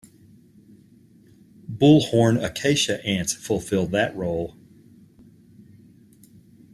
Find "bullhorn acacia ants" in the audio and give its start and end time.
1.71-3.33